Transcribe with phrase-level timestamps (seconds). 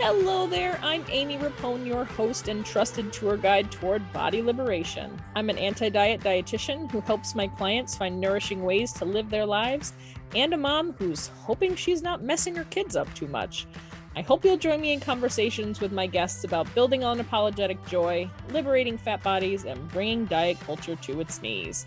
[0.00, 5.20] Hello there, I'm Amy Rapone, your host and trusted tour guide toward body liberation.
[5.34, 9.44] I'm an anti diet dietitian who helps my clients find nourishing ways to live their
[9.44, 9.94] lives,
[10.36, 13.66] and a mom who's hoping she's not messing her kids up too much.
[14.14, 18.98] I hope you'll join me in conversations with my guests about building unapologetic joy, liberating
[18.98, 21.86] fat bodies, and bringing diet culture to its knees.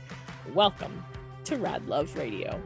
[0.54, 1.02] Welcome
[1.46, 2.62] to Rad Love Radio.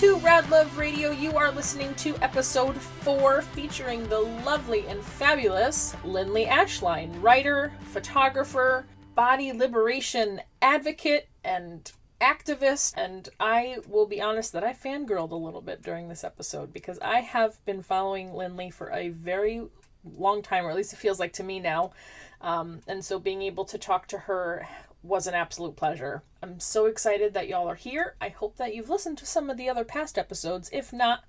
[0.00, 1.10] To Rad Love Radio.
[1.10, 8.86] You are listening to episode four featuring the lovely and fabulous Lindley Ashline, writer, photographer,
[9.14, 12.94] body liberation advocate, and activist.
[12.96, 16.98] And I will be honest that I fangirled a little bit during this episode because
[17.00, 19.66] I have been following Lindley for a very
[20.02, 21.92] long time, or at least it feels like to me now.
[22.40, 24.66] Um, and so being able to talk to her
[25.02, 26.22] was an absolute pleasure.
[26.42, 28.14] I'm so excited that y'all are here.
[28.20, 30.70] I hope that you've listened to some of the other past episodes.
[30.72, 31.24] If not,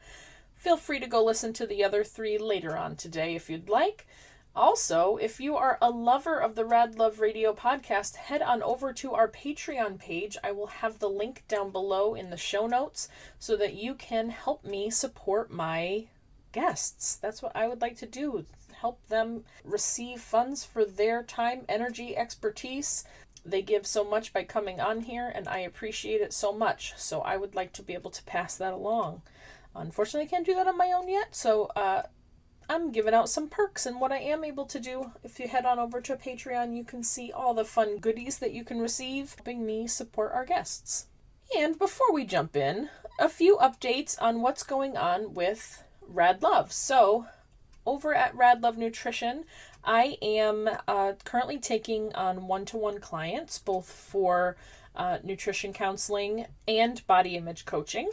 [0.56, 4.08] feel free to go listen to the other three later on today if you'd like.
[4.54, 8.92] Also, if you are a lover of the Rad Love Radio podcast, head on over
[8.92, 10.38] to our Patreon page.
[10.44, 13.08] I will have the link down below in the show notes
[13.40, 16.08] so that you can help me support my
[16.52, 17.16] guests.
[17.16, 18.46] That's what I would like to do.
[18.74, 23.06] Help them receive funds for their time, energy, expertise,
[23.46, 26.94] they give so much by coming on here, and I appreciate it so much.
[26.98, 29.22] So I would like to be able to pass that along.
[29.76, 32.04] Unfortunately, I can't do that on my own yet, so uh,
[32.70, 33.86] I'm giving out some perks.
[33.86, 36.84] And what I am able to do, if you head on over to Patreon, you
[36.84, 41.08] can see all the fun goodies that you can receive, helping me support our guests.
[41.58, 42.90] And before we jump in,
[43.20, 46.72] a few updates on what's going on with Rad Love.
[46.72, 47.26] So,
[47.86, 49.46] over at Rad Love Nutrition,
[49.84, 54.56] I am uh, currently taking on one to one clients, both for
[54.96, 58.12] uh, nutrition counseling and body image coaching.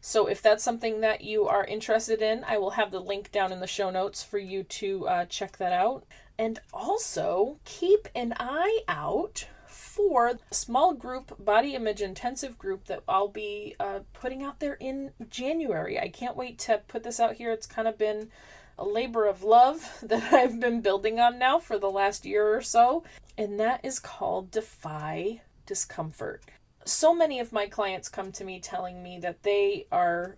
[0.00, 3.52] So, if that's something that you are interested in, I will have the link down
[3.52, 6.04] in the show notes for you to uh, check that out.
[6.38, 13.02] And also, keep an eye out for a small group body image intensive group that
[13.08, 15.98] I'll be uh, putting out there in January.
[15.98, 17.50] I can't wait to put this out here.
[17.50, 18.30] It's kind of been
[18.78, 22.62] a labor of love that I've been building on now for the last year or
[22.62, 23.02] so,
[23.36, 26.42] and that is called Defy Discomfort.
[26.84, 30.36] So many of my clients come to me telling me that they are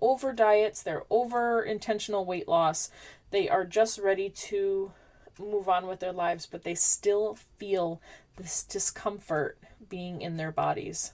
[0.00, 2.90] over diets, they're over intentional weight loss,
[3.30, 4.92] they are just ready to
[5.38, 8.00] move on with their lives, but they still feel
[8.36, 9.58] this discomfort
[9.88, 11.12] being in their bodies.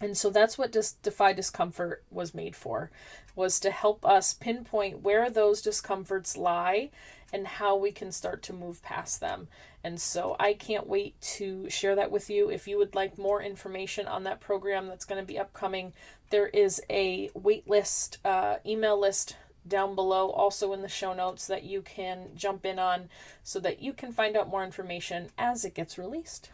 [0.00, 2.90] And so that's what Defy Discomfort was made for,
[3.34, 6.90] was to help us pinpoint where those discomforts lie
[7.32, 9.48] and how we can start to move past them.
[9.82, 12.50] And so I can't wait to share that with you.
[12.50, 15.92] If you would like more information on that program that's going to be upcoming,
[16.30, 21.46] there is a wait list, uh, email list down below, also in the show notes,
[21.46, 23.08] that you can jump in on
[23.42, 26.50] so that you can find out more information as it gets released.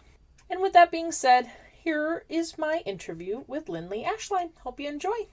[0.49, 4.51] And with that being said, here is my interview with Lindley Ashline.
[4.63, 5.27] Hope you enjoy.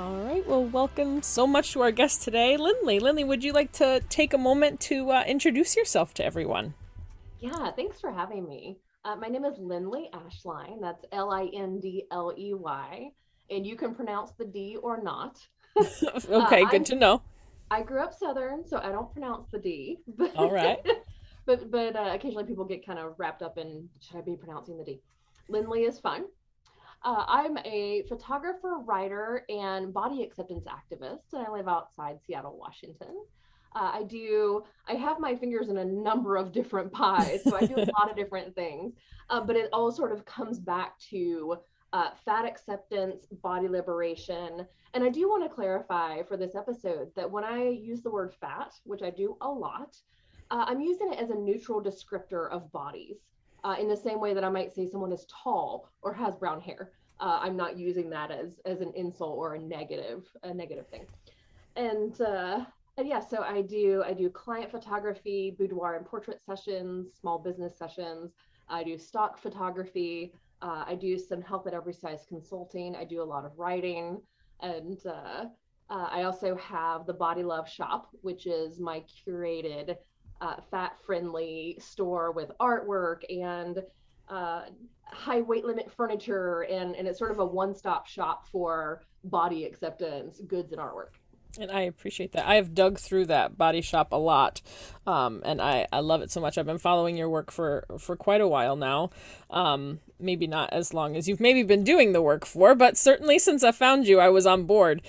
[0.00, 0.46] All right.
[0.46, 3.00] Well, welcome so much to our guest today, Lindley.
[3.00, 6.72] Lindley, would you like to take a moment to uh, introduce yourself to everyone?
[7.38, 8.78] Yeah, thanks for having me.
[9.04, 10.80] Uh, my name is Lindley Ashline.
[10.80, 13.10] That's L I N D L E Y.
[13.50, 15.38] And you can pronounce the D or not.
[16.30, 17.20] okay, uh, good to know.
[17.70, 19.98] I grew up Southern, so I don't pronounce the D.
[20.34, 20.78] All right.
[21.44, 24.78] but but uh, occasionally people get kind of wrapped up in should I be pronouncing
[24.78, 25.02] the D?
[25.50, 26.22] Lindley is fine.
[27.02, 33.24] Uh, I'm a photographer, writer, and body acceptance activist, and I live outside Seattle, Washington.
[33.74, 37.66] Uh, I do, I have my fingers in a number of different pies, so I
[37.66, 38.92] do a lot of different things.
[39.30, 41.56] Uh, but it all sort of comes back to
[41.92, 44.66] uh, fat acceptance, body liberation.
[44.92, 48.34] And I do want to clarify for this episode that when I use the word
[48.40, 49.96] fat, which I do a lot,
[50.50, 53.18] uh, I'm using it as a neutral descriptor of bodies.
[53.62, 56.62] Uh, in the same way that I might say someone is tall or has brown
[56.62, 56.92] hair.
[57.20, 61.06] Uh, I'm not using that as as an insult or a negative a negative thing.
[61.76, 62.18] And
[62.96, 67.78] and yeah, so I do I do client photography, boudoir and portrait sessions, small business
[67.78, 68.32] sessions.
[68.68, 70.32] I do stock photography.
[70.62, 72.94] Uh, I do some health at every size consulting.
[72.96, 74.20] I do a lot of writing,
[74.60, 75.44] and uh,
[75.90, 79.96] Uh, I also have the Body Love Shop, which is my curated,
[80.40, 83.82] uh, fat friendly store with artwork and
[84.30, 84.62] uh,
[85.04, 86.62] high weight limit furniture.
[86.62, 91.10] And, and it's sort of a one stop shop for body acceptance, goods, and artwork.
[91.58, 92.46] And I appreciate that.
[92.46, 94.62] I have dug through that body shop a lot,
[95.04, 96.56] um, and I, I love it so much.
[96.56, 99.10] I've been following your work for, for quite a while now.
[99.50, 103.38] Um, maybe not as long as you've maybe been doing the work for, but certainly
[103.38, 105.02] since I found you, I was on board.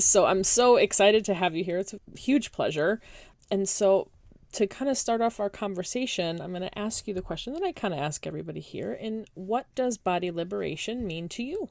[0.00, 1.78] So I'm so excited to have you here.
[1.78, 3.00] It's a huge pleasure.
[3.50, 4.08] And so
[4.54, 7.62] to kind of start off our conversation, I'm going to ask you the question that
[7.62, 8.96] I kind of ask everybody here.
[9.00, 11.68] And what does body liberation mean to you?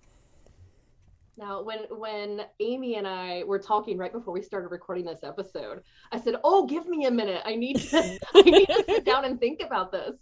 [1.36, 5.82] Now, when when Amy and I were talking right before we started recording this episode,
[6.12, 7.42] I said, "Oh, give me a minute.
[7.44, 10.16] I need to I need to sit down and think about this."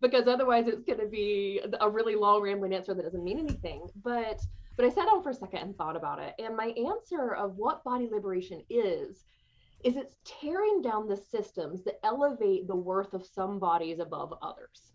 [0.00, 3.88] Because otherwise it's going to be a really long rambling answer that doesn't mean anything.
[4.02, 4.40] But
[4.76, 6.34] but I sat down for a second and thought about it.
[6.38, 9.24] And my answer of what body liberation is
[9.84, 14.92] is it's tearing down the systems that elevate the worth of some bodies above others.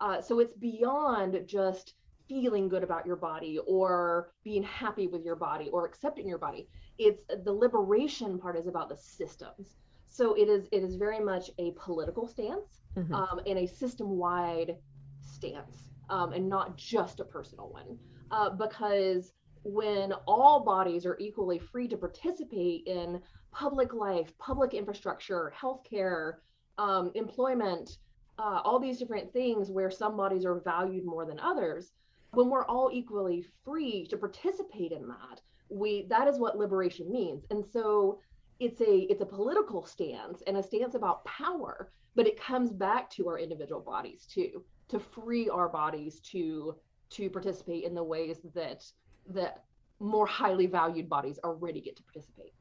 [0.00, 1.94] Uh, so it's beyond just
[2.28, 6.68] feeling good about your body or being happy with your body or accepting your body
[6.98, 11.50] it's the liberation part is about the systems so it is it is very much
[11.58, 13.14] a political stance mm-hmm.
[13.14, 14.76] um, and a system wide
[15.20, 17.98] stance um, and not just a personal one
[18.30, 19.32] uh, because
[19.66, 23.20] when all bodies are equally free to participate in
[23.52, 26.34] public life public infrastructure healthcare
[26.78, 27.98] um, employment
[28.38, 31.92] uh, all these different things where some bodies are valued more than others
[32.32, 37.44] when we're all equally free to participate in that we that is what liberation means.
[37.50, 38.20] And so
[38.60, 43.10] it's a it's a political stance and a stance about power but it comes back
[43.10, 46.74] to our individual bodies too to free our bodies to
[47.10, 48.82] to participate in the ways that
[49.28, 49.64] that
[49.98, 52.52] more highly valued bodies already get to participate.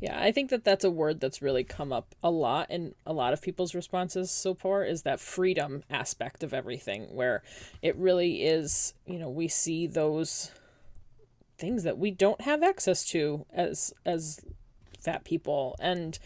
[0.00, 3.12] Yeah, I think that that's a word that's really come up a lot in a
[3.12, 7.42] lot of people's responses so far is that freedom aspect of everything where
[7.82, 10.52] it really is, you know, we see those
[11.58, 14.40] things that we don't have access to as as
[15.00, 15.74] fat people.
[15.80, 16.18] And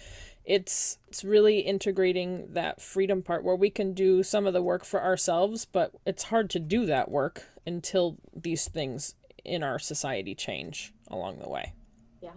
[0.45, 4.85] it's it's really integrating that freedom part where we can do some of the work
[4.85, 9.15] for ourselves, but it's hard to do that work until these things
[9.45, 11.73] in our society change along the way.
[12.23, 12.31] Yeah.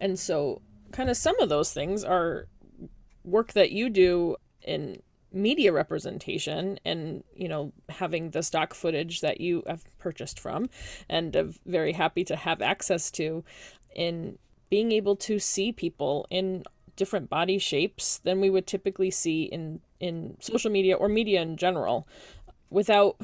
[0.00, 0.60] And so,
[0.92, 2.46] kind of some of those things are
[3.24, 5.02] work that you do in
[5.32, 10.68] media representation and you know having the stock footage that you have purchased from
[11.08, 13.44] and am very happy to have access to
[13.94, 14.38] in
[14.70, 16.64] being able to see people in
[16.96, 21.56] different body shapes than we would typically see in in social media or media in
[21.56, 22.08] general
[22.70, 23.20] without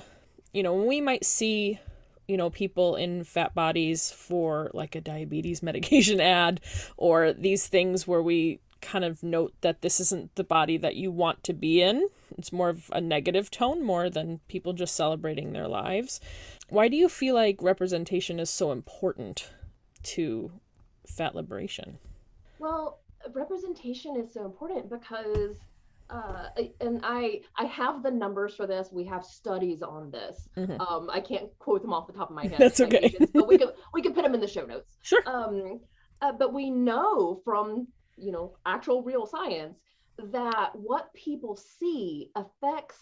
[0.53, 1.79] you know we might see
[2.29, 6.61] you know, people in fat bodies for like a diabetes medication ad
[6.97, 11.11] or these things where we kind of note that this isn't the body that you
[11.11, 12.09] want to be in.
[12.37, 16.21] It's more of a negative tone more than people just celebrating their lives.
[16.69, 19.51] Why do you feel like representation is so important
[20.03, 20.51] to
[21.07, 21.99] fat liberation?
[22.59, 22.99] Well,
[23.33, 25.57] representation is so important because
[26.11, 26.49] uh,
[26.81, 28.89] and I I have the numbers for this.
[28.93, 30.49] We have studies on this.
[30.57, 30.81] Mm-hmm.
[30.81, 32.59] Um, I can't quote them off the top of my head.
[32.59, 33.15] That's okay.
[33.33, 34.97] but we can we can put them in the show notes.
[35.03, 35.23] Sure.
[35.27, 35.81] Um,
[36.21, 39.79] uh, but we know from you know actual real science
[40.19, 42.99] that what people see affects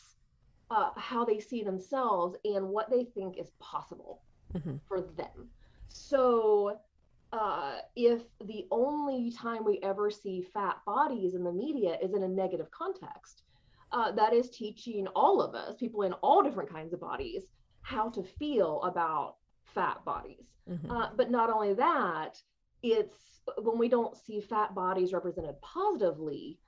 [0.71, 4.23] uh, how they see themselves and what they think is possible
[4.55, 4.77] mm-hmm.
[4.87, 5.49] for them.
[5.89, 6.79] So
[7.33, 12.23] uh, if the only time we ever see fat bodies in the media is in
[12.23, 13.43] a negative context,
[13.93, 17.45] uh, that is teaching all of us, people in all different kinds of bodies,
[17.83, 19.37] how to feel about
[19.75, 20.45] fat bodies.
[20.69, 20.91] Mm-hmm.
[20.91, 22.41] Uh, but not only that,
[22.83, 26.59] it's when we don't see fat bodies represented positively,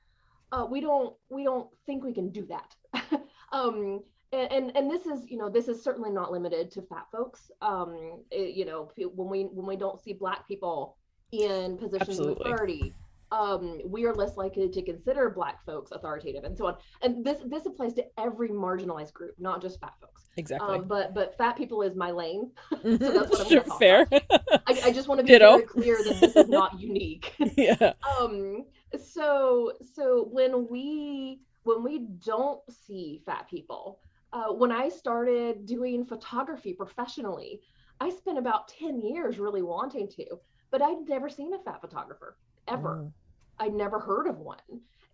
[0.52, 3.20] uh, we don't we don't think we can do that.
[3.52, 4.02] um,
[4.32, 7.50] and, and, this is you know this is certainly not limited to fat folks.
[7.60, 10.96] Um it, you know when we when we don't see black people
[11.32, 12.44] in positions Absolutely.
[12.44, 12.94] of authority
[13.32, 16.76] um we are less likely to consider black folks authoritative and so on.
[17.02, 20.28] And this this applies to every marginalized group not just fat folks.
[20.36, 20.78] Exactly.
[20.78, 22.50] Um, but but fat people is my lane.
[22.82, 24.06] So that's what i'm sure, fair.
[24.10, 25.58] I, I, just want to be Ditto.
[25.58, 27.34] very clear that this is not unique.
[27.56, 27.92] Yeah.
[28.18, 28.64] Um
[28.98, 34.00] so so when we when we don't see fat people
[34.32, 37.60] uh, when I started doing photography professionally,
[38.00, 40.24] I spent about 10 years really wanting to,
[40.70, 42.36] but I'd never seen a fat photographer
[42.66, 43.04] ever.
[43.04, 43.12] Mm.
[43.58, 44.56] I'd never heard of one.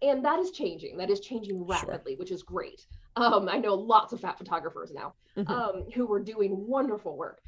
[0.00, 0.96] And that is changing.
[0.96, 2.18] That is changing rapidly, sure.
[2.18, 2.86] which is great.
[3.16, 5.52] Um, I know lots of fat photographers now mm-hmm.
[5.52, 7.40] um, who are doing wonderful work.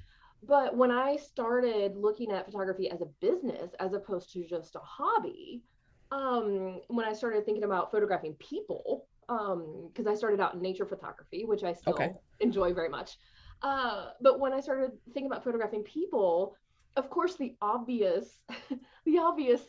[0.42, 4.80] but when I started looking at photography as a business as opposed to just a
[4.80, 5.62] hobby,
[6.10, 10.84] um, when I started thinking about photographing people, because um, I started out in nature
[10.84, 12.14] photography, which I still okay.
[12.40, 13.16] enjoy very much.
[13.62, 16.56] Uh, but when I started thinking about photographing people,
[16.96, 18.40] of course, the obvious,
[19.04, 19.60] the obvious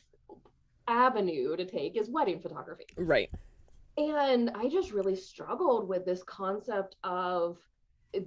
[0.87, 2.85] avenue to take is wedding photography.
[2.97, 3.29] Right.
[3.97, 7.57] And I just really struggled with this concept of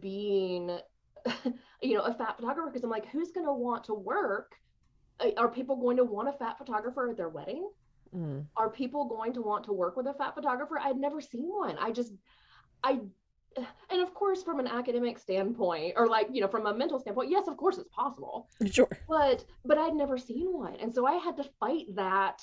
[0.01, 0.79] being,
[1.83, 4.53] you know, a fat photographer because I'm like, who's going to want to work?
[5.37, 7.69] Are people going to want a fat photographer at their wedding?
[8.15, 8.47] Mm.
[8.57, 10.79] Are people going to want to work with a fat photographer?
[10.81, 11.77] I'd never seen one.
[11.79, 12.13] I just,
[12.83, 13.01] I,
[13.91, 17.31] and of course, from an academic standpoint, or like, you know, from a mental standpoint,
[17.31, 18.49] yes, of course it's possible.
[18.71, 18.89] Sure.
[19.09, 20.77] But, but I'd never seen one.
[20.77, 22.43] And so I had to fight that,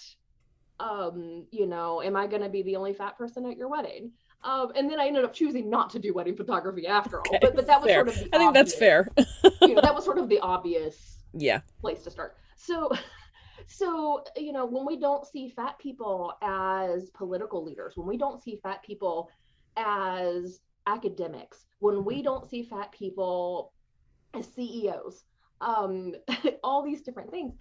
[0.80, 4.12] um, you know, am I going to be the only fat person at your wedding?
[4.44, 7.24] Um, and then I ended up choosing not to do wedding photography after all.
[7.28, 7.98] Okay, but, but that was fair.
[7.98, 9.08] sort of the I think that's fair.
[9.62, 12.36] you know, that was sort of the obvious yeah place to start.
[12.56, 12.92] So
[13.68, 18.42] so you know when we don't see fat people as political leaders when we don't
[18.42, 19.30] see fat people
[19.78, 22.24] as academics when we mm-hmm.
[22.24, 23.74] don't see fat people
[24.34, 25.24] as ceos
[25.62, 26.16] um,
[26.64, 27.54] all these different things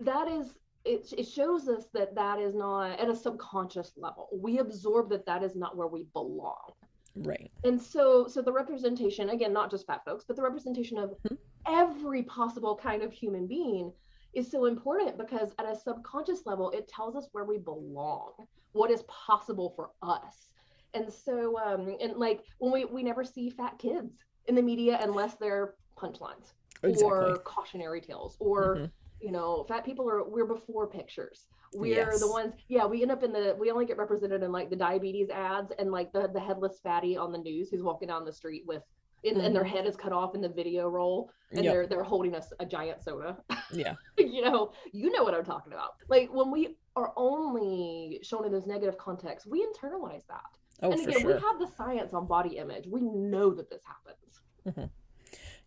[0.00, 0.54] that is
[0.84, 5.26] it, it shows us that that is not at a subconscious level we absorb that
[5.26, 6.72] that is not where we belong
[7.16, 11.10] right and so so the representation again not just fat folks but the representation of
[11.10, 11.34] mm-hmm.
[11.66, 13.92] every possible kind of human being
[14.34, 18.32] is so important because at a subconscious level, it tells us where we belong,
[18.72, 20.50] what is possible for us.
[20.94, 24.98] And so, um, and like when we, we never see fat kids in the media
[25.02, 27.04] unless they're punchlines exactly.
[27.04, 28.84] or cautionary tales or, mm-hmm.
[29.20, 31.46] you know, fat people are, we're before pictures.
[31.72, 32.18] We're yes.
[32.18, 34.76] the ones, yeah, we end up in the, we only get represented in like the
[34.76, 38.32] diabetes ads and like the, the headless fatty on the news who's walking down the
[38.32, 38.82] street with
[39.24, 39.46] and, mm-hmm.
[39.46, 39.76] and their mm-hmm.
[39.76, 41.72] head is cut off in the video roll and yep.
[41.72, 43.36] they're they're holding us a, a giant soda
[43.72, 48.44] yeah you know you know what i'm talking about like when we are only shown
[48.44, 50.42] in those negative contexts we internalize that
[50.82, 51.34] oh, and again sure.
[51.34, 54.88] we have the science on body image we know that this happens mm-hmm.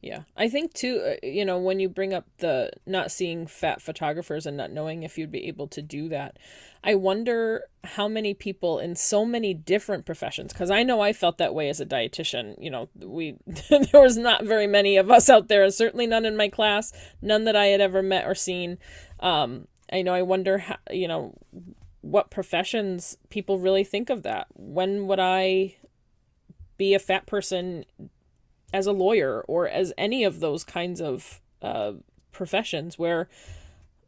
[0.03, 0.23] Yeah.
[0.35, 4.45] I think too, uh, you know, when you bring up the not seeing fat photographers
[4.45, 6.37] and not knowing if you'd be able to do that,
[6.83, 11.37] I wonder how many people in so many different professions, because I know I felt
[11.37, 12.61] that way as a dietitian.
[12.61, 13.37] You know, we,
[13.69, 16.91] there was not very many of us out there, and certainly none in my class,
[17.21, 18.79] none that I had ever met or seen.
[19.21, 21.33] Um, I know, I wonder how, you know,
[22.01, 24.47] what professions people really think of that.
[24.53, 25.77] When would I
[26.75, 27.85] be a fat person
[28.73, 31.93] as a lawyer or as any of those kinds of uh,
[32.31, 33.29] professions where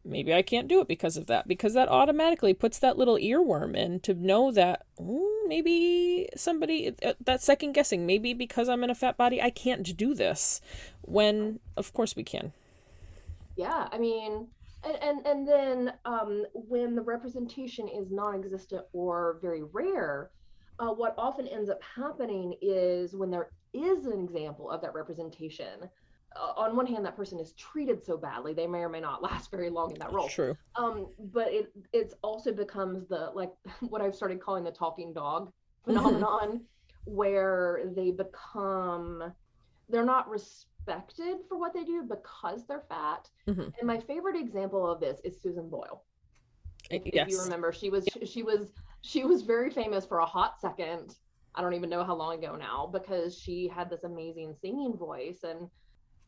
[0.04, 3.76] maybe I can't do it because of that, because that automatically puts that little earworm
[3.76, 8.90] in to know that oh, maybe somebody uh, that second guessing, maybe because I'm in
[8.90, 10.62] a fat body, I can't do this.
[11.02, 12.52] When of course we can.
[13.56, 14.48] Yeah, I mean,
[14.84, 20.32] and and, and then um, when the representation is non-existent or very rare,
[20.80, 25.90] uh, what often ends up happening is when there is an example of that representation.
[26.36, 29.24] Uh, on one hand that person is treated so badly they may or may not
[29.30, 30.28] last very long in that role.
[30.28, 30.56] True.
[30.76, 33.52] Um but it it's also becomes the like
[33.82, 35.52] what i've started calling the talking dog
[35.86, 36.62] phenomenon
[37.06, 39.32] where they become
[39.88, 43.30] they're not respected for what they do because they're fat.
[43.48, 43.70] Mm-hmm.
[43.80, 46.04] and my favorite example of this is susan boyle.
[46.90, 47.28] If, yes.
[47.28, 51.16] if you remember she was she was she was very famous for a hot second
[51.56, 55.44] I don't even know how long ago now because she had this amazing singing voice.
[55.44, 55.70] And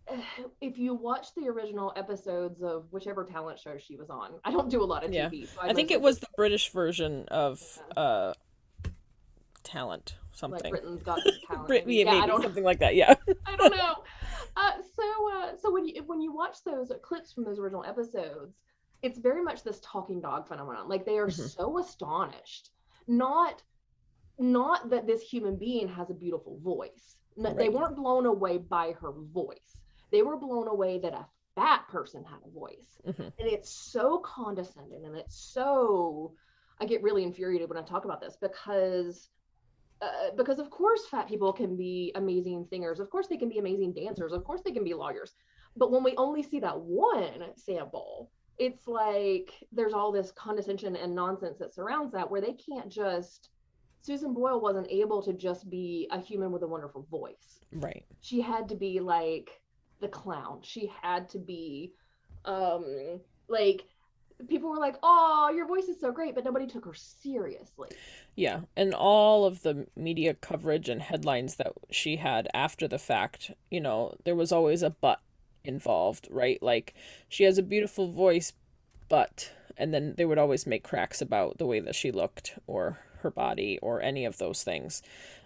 [0.61, 4.69] if you watch the original episodes of whichever talent show she was on, I don't
[4.69, 5.41] do a lot of TV.
[5.41, 5.47] Yeah.
[5.53, 7.61] So I, I think it was the British version of
[7.95, 8.33] uh,
[9.63, 10.71] talent something.
[10.71, 11.67] Like Britain's Got Talent.
[11.67, 12.95] Brit- yeah, maybe something like that.
[12.95, 13.15] Yeah.
[13.45, 13.95] I don't know.
[14.59, 18.55] Uh, so, uh, so when you when you watch those clips from those original episodes,
[19.03, 20.89] it's very much this talking dog phenomenon.
[20.89, 21.45] Like they are mm-hmm.
[21.45, 22.71] so astonished,
[23.07, 23.61] not
[24.39, 27.17] not that this human being has a beautiful voice.
[27.35, 27.57] No, right.
[27.57, 29.81] They weren't blown away by her voice.
[30.11, 31.25] They were blown away that a
[31.55, 33.01] fat person had a voice.
[33.07, 33.21] Mm-hmm.
[33.23, 36.33] And it's so condescending and it's so
[36.79, 39.29] I get really infuriated when I talk about this because
[40.01, 42.99] uh, because of course fat people can be amazing singers.
[42.99, 44.31] Of course they can be amazing dancers.
[44.31, 45.33] Of course they can be lawyers.
[45.75, 51.13] But when we only see that one sample, it's like there's all this condescension and
[51.15, 53.49] nonsense that surrounds that where they can't just
[54.01, 57.59] Susan Boyle wasn't able to just be a human with a wonderful voice.
[57.71, 58.05] Right.
[58.21, 59.49] She had to be like
[59.99, 60.59] the clown.
[60.63, 61.93] She had to be
[62.45, 63.83] um like
[64.47, 67.89] people were like, "Oh, your voice is so great," but nobody took her seriously.
[68.35, 73.51] Yeah, and all of the media coverage and headlines that she had after the fact,
[73.71, 75.21] you know, there was always a but
[75.63, 76.61] involved, right?
[76.61, 76.93] Like
[77.27, 78.53] she has a beautiful voice,
[79.09, 82.99] but and then they would always make cracks about the way that she looked or
[83.27, 85.01] her body or any of those things.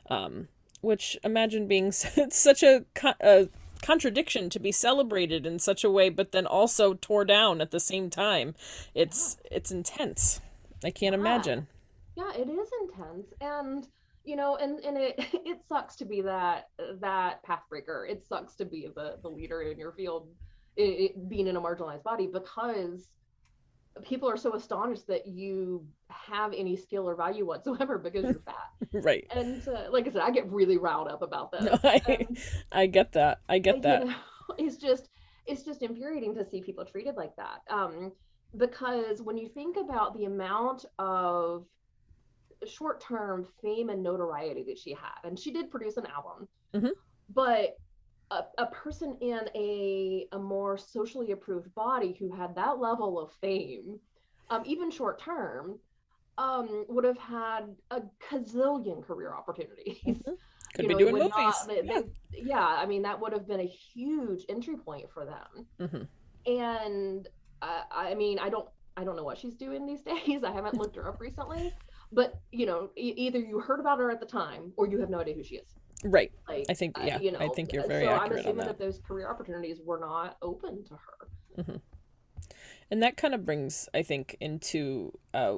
[0.09, 0.47] Um,
[0.81, 1.91] which imagine being
[2.29, 2.85] such a,
[3.21, 3.49] a
[3.81, 7.79] contradiction to be celebrated in such a way, but then also tore down at the
[7.79, 8.53] same time.
[8.93, 10.41] It's it's intense.
[10.83, 11.19] I can't Yeah.
[11.19, 11.67] imagine.
[12.15, 13.87] Yeah, it is intense, and
[14.23, 16.69] you know, and and it it sucks to be that
[16.99, 18.09] that pathbreaker.
[18.09, 20.27] It sucks to be the the leader in your field,
[20.75, 23.07] it, it, being in a marginalized body because
[24.03, 28.69] people are so astonished that you have any skill or value whatsoever because you're fat.
[28.93, 29.25] Right.
[29.31, 31.61] And uh, like I said, I get really riled up about that.
[31.63, 32.37] No, I And,
[32.71, 33.39] I get that.
[33.47, 34.05] I get you that.
[34.07, 34.13] know,
[34.57, 35.07] it's just
[35.45, 37.61] it's just infuriating to see people treated like that.
[37.69, 38.11] Um,
[38.57, 41.65] because when you think about the amount of
[42.67, 46.91] short-term fame and notoriety that she had, and she did produce an album, Mhm.
[47.33, 47.77] but
[48.31, 53.31] a, a person in a a more socially approved body who had that level of
[53.41, 53.99] fame,
[54.49, 55.77] um, even short term,
[56.37, 60.23] um, would have had a gazillion career opportunities Mhm.
[60.75, 61.31] Could you be know, doing movies.
[61.37, 62.01] not- they- yeah.
[62.01, 65.67] they- yeah, I mean that would have been a huge entry point for them.
[65.79, 66.07] Mhm.
[66.45, 67.27] And
[67.61, 70.43] uh, I mean, I don't, I don't know what she's doing these days.
[70.43, 71.71] I haven't looked her up recently,
[72.11, 75.09] but you know, e- either you heard about her at the time or you have
[75.09, 75.73] no idea who she is.
[76.03, 76.31] Right.
[76.47, 77.19] Like, I think uh, yeah.
[77.19, 78.67] you know, I think you're uh, very so I'm assuming that.
[78.67, 81.81] that those career opportunities were not open to her.
[82.91, 85.57] And that kind of brings, I think, into uh,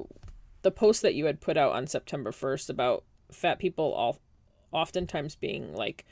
[0.62, 4.20] the post that you had put out on September 1st about fat people all
[4.70, 6.04] oftentimes being like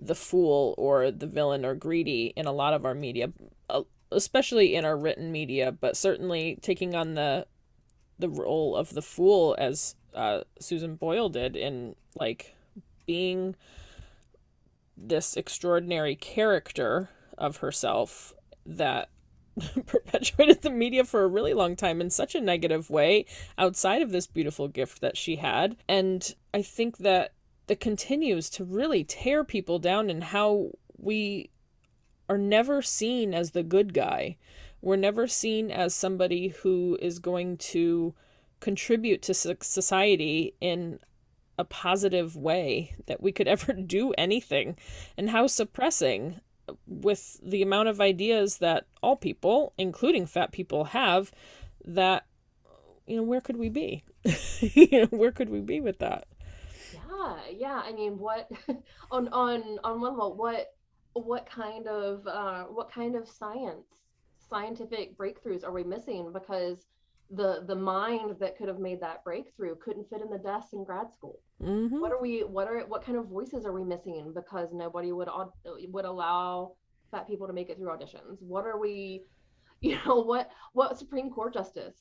[0.00, 3.32] the fool or the villain or greedy in a lot of our media,
[3.68, 3.82] uh,
[4.12, 7.46] especially in our written media, but certainly taking on the
[8.18, 12.55] the role of the fool as uh, Susan Boyle did in like
[13.06, 13.54] being
[14.96, 18.34] this extraordinary character of herself
[18.64, 19.08] that
[19.86, 23.24] perpetuated the media for a really long time in such a negative way
[23.56, 25.76] outside of this beautiful gift that she had.
[25.88, 27.32] And I think that
[27.66, 31.50] that continues to really tear people down and how we
[32.28, 34.36] are never seen as the good guy.
[34.80, 38.14] We're never seen as somebody who is going to
[38.60, 41.00] contribute to society in
[41.58, 44.76] a positive way that we could ever do anything
[45.16, 46.40] and how suppressing
[46.86, 51.30] with the amount of ideas that all people including fat people have
[51.84, 52.26] that
[53.06, 54.02] you know where could we be
[54.60, 56.26] you know where could we be with that
[56.92, 57.82] Yeah, yeah.
[57.84, 58.50] I mean, what
[59.10, 60.74] on on on one level, what
[61.14, 63.86] what kind of uh, what kind of science,
[64.48, 66.32] scientific breakthroughs are we missing?
[66.32, 66.86] Because
[67.30, 70.84] the the mind that could have made that breakthrough couldn't fit in the desk in
[70.84, 71.40] grad school.
[71.62, 71.98] mm-hmm.
[71.98, 72.40] What are we?
[72.40, 74.32] What are what kind of voices are we missing?
[74.34, 75.28] Because nobody would
[75.64, 76.72] would allow
[77.10, 78.40] fat people to make it through auditions.
[78.40, 79.24] What are we?
[79.80, 80.50] You know what?
[80.72, 81.96] What Supreme Court justice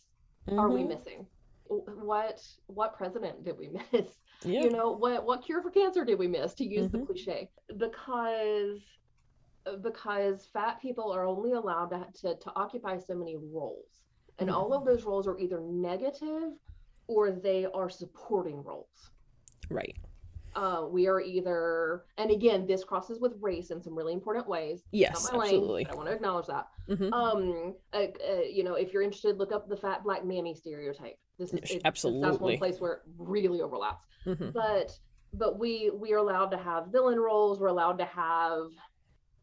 [0.57, 0.89] are we Mhm.
[0.89, 1.27] missing?
[1.67, 4.19] What what president did we miss?
[4.43, 7.05] yeah you know what what cure for cancer did we miss to use the Mhm.
[7.07, 8.81] cliche because
[9.81, 14.04] because fat people are only allowed to, to, to occupy so many roles
[14.39, 14.53] and Mhm.
[14.53, 16.53] all of those roles are either negative
[17.07, 19.11] or they are supporting roles.
[19.69, 19.95] Right.
[20.55, 24.85] Uh, we are either and again this crosses with race in some really important ways.
[24.91, 25.85] Yes lane, absolutely.
[25.87, 26.67] i want to acknowledge that.
[26.87, 27.97] Hmm um uh,
[28.29, 31.17] uh, you know if you're interested look up the fat black mammy stereotype.
[31.37, 34.05] This is it- that's one place where it really overlaps.
[34.23, 34.97] Hmm but
[35.33, 37.59] but we we are allowed to have villain roles.
[37.59, 38.71] We're allowed to have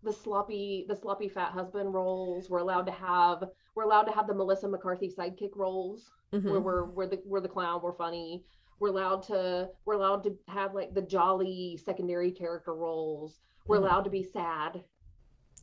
[0.02, 2.48] the sloppy the sloppy fat husband roles.
[2.48, 6.48] We're allowed to have we're allowed to have the melissa mccarthy sidekick roles where hmm
[6.62, 8.44] we're we're the we're the clown we're funny.
[8.80, 13.38] We're allowed to we're allowed to have like the jolly secondary character roles.
[13.66, 13.82] We're Mhm.
[13.82, 14.82] allowed to be sad.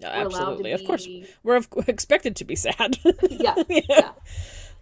[0.02, 0.72] Absolutely.
[0.72, 1.08] allowed of course
[1.44, 2.98] we're of- expected to be sad.
[3.30, 3.82] Yeah yeah.
[3.90, 4.12] yeah.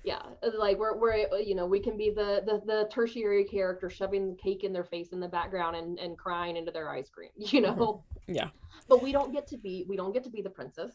[0.03, 0.21] Yeah
[0.57, 4.35] like we're, we're you know we can be the, the the tertiary character shoving the
[4.35, 7.61] cake in their face in the background and and crying into their ice cream you
[7.61, 8.03] know?
[8.27, 8.49] Yeah.
[8.89, 10.91] but we don't get to be we don't get to be the princess.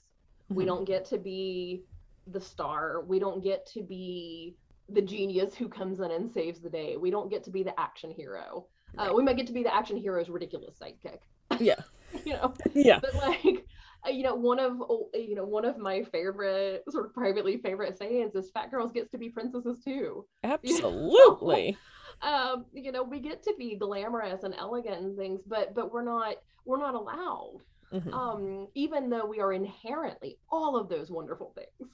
[0.50, 0.66] We Mhm.
[0.68, 1.82] don't get to be
[2.26, 3.02] the star.
[3.06, 4.56] We don't get to be
[4.88, 6.96] the genius who comes in and saves the day.
[6.96, 8.66] We don't get to be the action hero.
[8.98, 11.20] Uh, we might get to be the action hero's ridiculous sidekick.
[11.60, 11.80] Yeah.
[12.24, 12.54] you know?
[12.74, 13.00] Yeah.
[13.00, 13.66] But like
[14.06, 17.56] uh, you know one of oh, you know one of my favorite sort of privately
[17.58, 20.26] favorite sayings is fat girls gets to be princesses too.
[20.44, 21.76] Absolutely.
[22.20, 26.04] Um you know we get to be glamorous and elegant and things but but we're
[26.04, 27.62] not we're not allowed.
[27.92, 28.12] Mhm.
[28.12, 31.90] um even though we are inherently all of those wonderful things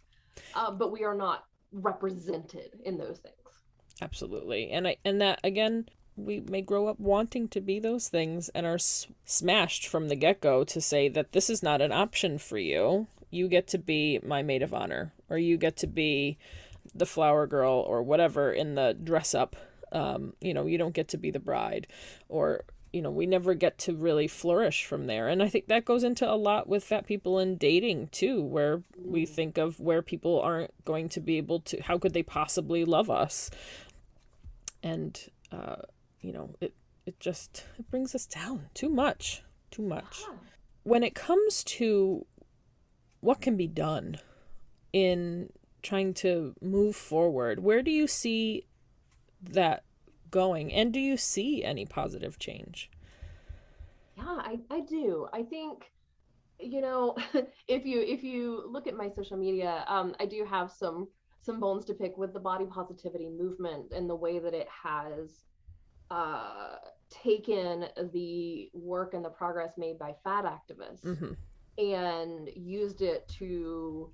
[0.54, 3.34] um, but we are not represented in those things.
[4.00, 4.70] Absolutely.
[4.70, 8.66] And i and that again we may grow up wanting to be those things and
[8.66, 12.58] are s- smashed from the get-go to say that this is not an option for
[12.58, 13.06] you.
[13.30, 16.38] You get to be my maid of honor or you get to be
[16.94, 19.54] the flower girl or whatever in the dress up
[19.92, 21.86] um, you know you don't get to be the bride
[22.28, 25.28] or you know we never get to really flourish from there.
[25.28, 28.82] And i think that goes into a lot with fat people in dating too where
[28.96, 32.84] we think of where people aren't going to be able to how could they possibly
[32.84, 33.50] love us?
[34.82, 35.18] And
[35.52, 35.76] uh,
[36.20, 36.74] you know it
[37.06, 40.22] it just it brings us down too much too much.
[40.82, 42.24] When it comes to
[43.20, 44.18] what can be done
[44.92, 45.50] in
[45.82, 48.66] trying to move forward where do you see
[49.40, 49.84] that
[50.30, 52.90] going and do you see any positive change
[54.16, 55.28] Yeah, I, I do.
[55.32, 55.92] I think,
[56.58, 57.16] you know,
[57.68, 61.08] if you if you look at my social media, um, I do have some
[61.40, 65.44] some bones to pick with the body positivity movement and the way that it has
[66.10, 66.76] uh,
[67.10, 71.32] taken the work and the progress made by fat activists mm-hmm.
[71.82, 74.10] and used it to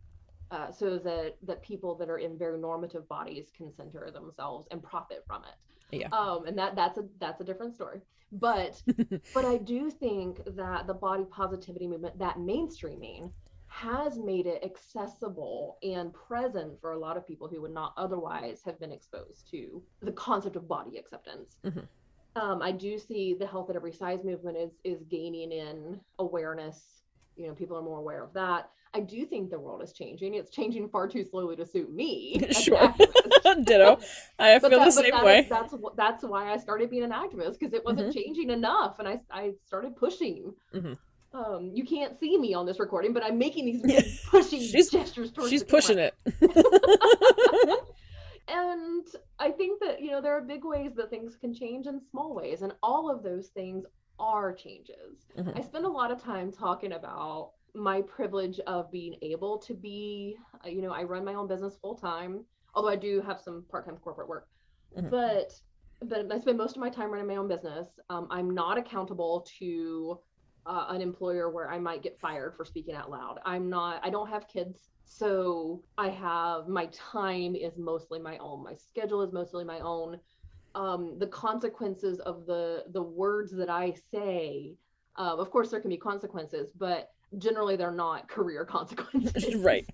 [0.51, 4.83] uh, so that that people that are in very normative bodies can center themselves and
[4.83, 5.57] profit from it.
[5.91, 6.09] Yeah.
[6.09, 8.01] Um, and that that's a that's a different story.
[8.33, 8.83] But
[9.35, 13.33] but I do think that the body positivity movement, that mainstreaming,
[13.69, 18.63] has made it accessible and present for a lot of people who would not otherwise
[18.65, 21.59] have been exposed to the concept of body acceptance.
[21.65, 21.87] Mhm.
[22.37, 27.03] Um, I do see the health at every size movement is is gaining in awareness.
[27.37, 28.71] You know, people are more aware of that.
[28.97, 30.35] I do think the world is changing.
[30.35, 32.41] It's changing far too slowly to suit me.
[32.53, 32.95] Sure.
[33.65, 33.99] ditto
[34.39, 37.11] i feel that- the same that way is- that's that's why I started being an
[37.11, 40.55] activist because it wasn't changing enough, and I I started pushing.
[40.75, 40.97] Mhm.
[41.33, 44.91] Um, you can't see me on this recording, but I'm making these big pushing She's-
[44.91, 46.15] gestures towards she's pushing it
[48.47, 49.07] And
[49.39, 52.35] I think that you know there are big ways that things can change and small
[52.35, 53.85] ways, and all of those things
[54.19, 55.27] are changes.
[55.37, 55.59] Mhm.
[55.59, 60.37] I spend a lot of time talking about my privilege of being able to be,
[60.65, 63.65] uh, you know, I run my own business full time, although I do have some
[63.71, 64.49] part-time corporate work.
[64.97, 65.11] Mhm.
[65.11, 65.61] But
[66.01, 67.99] but I spend most of my time running my own business.
[68.11, 70.21] Um, I'm not accountable to
[70.67, 73.39] uh, an employer where I might get fired for speaking out loud.
[73.45, 74.01] I'm not.
[74.05, 78.63] I don't have kids, so I have my time is mostly my own.
[78.63, 80.21] My schedule is mostly my own.
[80.75, 84.77] Um, the consequences of the the words that I say,
[85.17, 89.57] uh, of course, there can be consequences, but generally they're not career consequences.
[89.57, 89.87] right.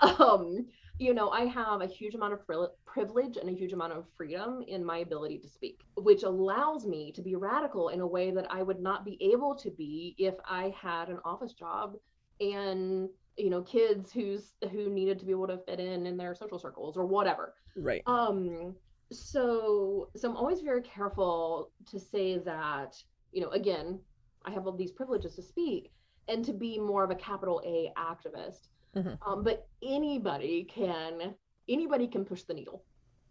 [0.00, 0.66] Um,
[0.98, 2.40] you know, I have a huge amount of
[2.84, 7.12] privilege and a huge amount of freedom in my ability to speak, which allows me
[7.12, 10.34] to be radical in a way that I would not be able to be if
[10.44, 11.94] I had an office job
[12.40, 16.34] and you know kids who's who needed to be able to fit in in their
[16.34, 17.54] social circles or whatever.
[17.76, 18.02] Right.
[18.06, 18.74] Um
[19.10, 22.94] so so i'm always very careful to say that
[23.32, 23.98] you know again
[24.44, 25.90] i have all these privileges to speak
[26.28, 29.18] and to be more of a capital a activist Mhm.
[29.26, 31.34] um, but anybody can
[31.68, 32.84] anybody can push the needle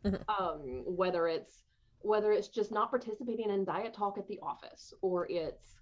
[0.04, 0.24] Mhm.
[0.30, 1.64] um, whether it's
[2.00, 5.78] whether it's just not participating in diet talk at the office or it's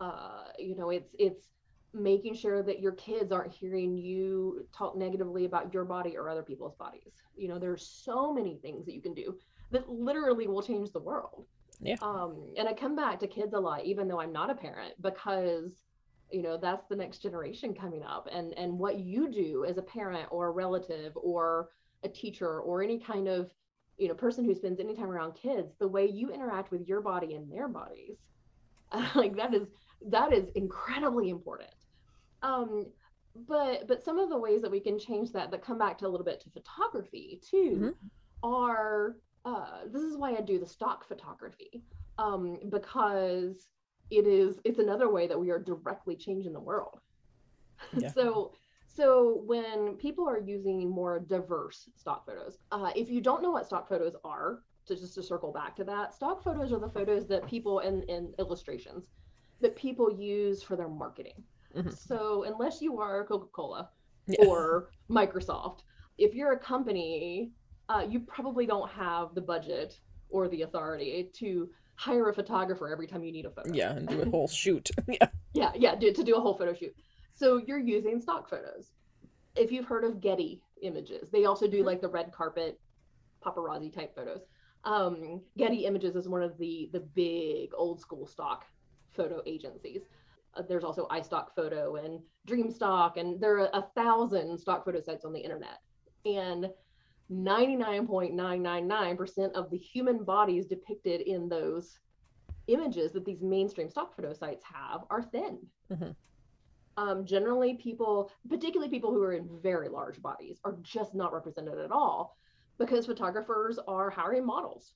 [0.00, 1.50] uh, you know it's it's
[1.92, 6.42] making sure that your kids aren't hearing you talk negatively about your body or other
[6.42, 9.38] people's bodies you know there's so many things that you can do
[9.70, 11.46] that literally will change the world
[11.78, 11.96] Yeah.
[12.02, 15.00] um and i come back to kids a lot even though i'm not a parent
[15.00, 15.83] because
[16.34, 19.82] you know that's the next generation coming up and and what you do as a
[19.82, 21.68] parent or a relative or
[22.04, 23.50] a teacher or any kind of
[23.96, 27.00] you know person who spends any time around kids the way you interact with your
[27.00, 28.18] body and their bodies
[29.14, 29.68] like that is
[30.08, 31.70] that is incredibly important
[32.42, 32.86] um
[33.48, 36.06] but but some of the ways that we can change that that come back to
[36.06, 38.10] a little bit to photography too Mhm.
[38.42, 41.82] are uh this is why i do the stock photography
[42.18, 43.68] um because
[44.10, 47.00] it is it's another way that we are directly changing the world
[47.92, 48.10] Yeah.
[48.14, 48.52] so
[48.86, 53.66] so when people are using more diverse stock photos uh, if you don't know what
[53.66, 57.26] stock photos are to just to circle back to that stock photos are the photos
[57.26, 59.08] that people in, in illustrations
[59.60, 61.96] that people use for their marketing Mhm.
[61.96, 63.90] so unless you are coca-cola
[64.26, 64.36] Yeah.
[64.38, 65.80] or microsoft
[66.18, 67.52] if you're a company
[67.88, 73.06] uh, you probably don't have the budget or the authority to hire a photographer every
[73.06, 73.72] time you need a photo.
[73.72, 74.90] Yeah and do a whole shoot.
[75.08, 75.28] Yeah.
[75.52, 76.94] Yeah yeah do, to do a whole photo shoot.
[77.34, 78.90] So you're using stock photos.
[79.56, 81.86] If you've heard of getty images they also do Mhm.
[81.86, 82.80] like the red carpet
[83.44, 84.42] paparazzi type photos.
[84.84, 88.64] Um, getty images is one of the the big old school stock
[89.10, 90.02] photo agencies.
[90.54, 95.00] Uh, there's also iStock Photo and Dream Stock, and there are a thousand stock photo
[95.00, 95.80] sites on the internet.
[96.26, 96.70] And
[97.30, 101.98] 99.999% of the human bodies depicted in those
[102.66, 105.60] images that these mainstream stock photo sites have are thin.
[105.90, 106.16] Mhm.
[106.96, 111.78] Um, generally, people, particularly people who are in very large bodies, are just not represented
[111.78, 112.36] at all
[112.78, 114.94] because photographers are hiring models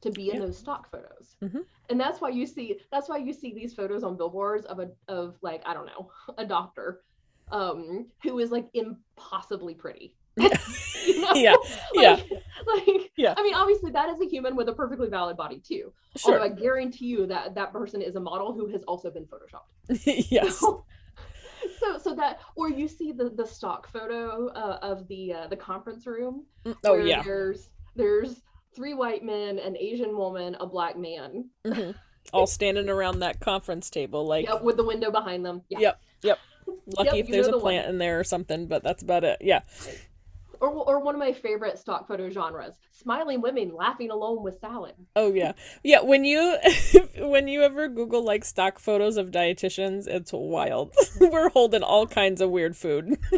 [0.00, 1.36] to be in those stock photos.
[1.42, 1.64] Mhm.
[1.88, 4.90] And that's why you see that's why you see these photos on billboards of a
[5.08, 7.02] of like I don't know a doctor
[7.52, 10.16] um who is like impossibly pretty.
[11.14, 11.32] You know?
[11.34, 11.54] Yeah,
[11.94, 12.10] yeah.
[12.66, 13.34] Like, like Yeah.
[13.36, 15.92] I mean, obviously that is a human with a perfectly valid body too.
[16.16, 16.34] Sure.
[16.34, 20.26] Although I guarantee you that that person is a model who has also been photoshopped.
[20.30, 20.58] yes.
[20.58, 20.84] So,
[21.80, 25.56] so so that or you see the the stock photo uh, of the uh, the
[25.56, 26.44] conference room.
[26.64, 27.22] Mm, Oh where yeah.
[27.22, 28.42] There's there's
[28.74, 31.48] three white men, an Asian woman, a black man.
[31.64, 31.94] Mhm.
[32.32, 35.62] All standing around that conference table, like Yep, with the window behind them.
[35.68, 35.78] Yeah.
[35.78, 36.38] Yep, yep.
[36.96, 37.62] lucky Yep, if there's a the one.
[37.62, 39.38] plant in there or something, but that's about it.
[39.40, 39.60] Yeah.
[40.60, 44.94] Or or one of my favorite stock photo genres: smiling women laughing alone with salad.
[45.14, 45.52] Oh yeah.
[45.82, 46.56] Yeah, when you
[47.18, 50.94] when you ever Google like stock photos of dietitians, it's wild.
[51.20, 53.18] We're holding all kinds of weird food.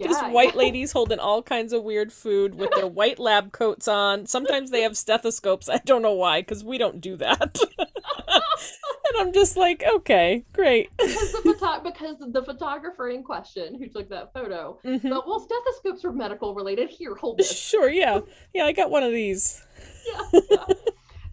[0.00, 0.58] Just white yeah.
[0.60, 4.26] ladies holding all kinds of weird food with their white lab coats on.
[4.26, 5.68] Sometimes they have stethoscopes.
[5.68, 7.58] I don't know why, because we don't do that.
[8.28, 10.90] and I'm just like, okay, great.
[10.96, 14.78] because the photo- because the photographer in question who took that photo.
[14.84, 15.02] Mhm.
[15.02, 16.88] But well, stethoscopes are medical related.
[16.90, 17.56] Here, hold this.
[17.56, 18.20] Sure, yeah.
[18.52, 19.64] Yeah, I got one of these.
[20.06, 20.64] yeah, yeah.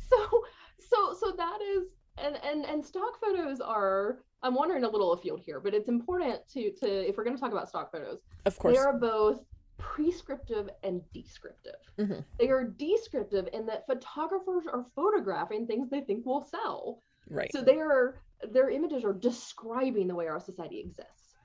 [0.10, 0.44] So
[0.80, 1.84] so so that is
[2.18, 4.20] and and and stock photos are.
[4.44, 7.40] I'm wandering a little afield here, but it's important to to if we're going to
[7.42, 8.74] talk about stock photos, Of course.
[8.76, 9.44] they are both
[9.78, 11.76] prescriptive and descriptive.
[12.00, 12.24] Mhm.
[12.40, 17.02] They are descriptive in that photographers are photographing things they think will sell.
[17.30, 17.52] Right.
[17.52, 21.36] So they are their images are describing the way our society exists.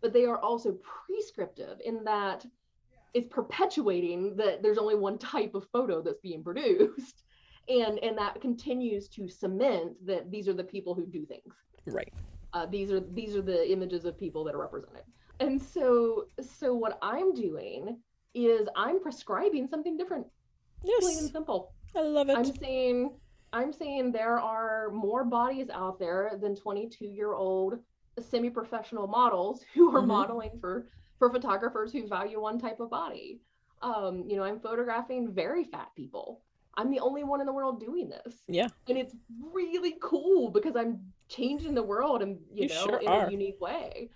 [0.00, 2.44] But they are also prescriptive in that
[3.14, 7.22] it's perpetuating that there's only one type of photo that's being produced.
[7.68, 11.54] And and that continues to cement that these are the people who do things.
[11.86, 12.12] Right.
[12.52, 15.02] Uh, these are these are the images of people that are represented.
[15.38, 17.98] And so so what I'm doing
[18.34, 20.26] is I'm prescribing something different,
[20.82, 21.72] yes plain and simple.
[21.94, 22.36] I love it.
[22.36, 23.12] I'm saying
[23.52, 27.78] I'm saying there are more bodies out there than 22 year old
[28.18, 30.06] semi-professional models who are Mhm.
[30.08, 30.88] modeling for
[31.22, 33.40] for photographers who value one type of body.
[33.80, 36.40] Um, you know, I'm photographing very fat people.
[36.76, 38.42] I'm the only one in the world doing this.
[38.48, 38.66] Yeah.
[38.88, 39.14] And it's
[39.52, 43.26] really cool because I'm changing the world and you, You know sure in are.
[43.26, 44.10] a unique way.